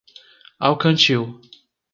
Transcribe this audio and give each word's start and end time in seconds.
Alcantil 0.69 1.29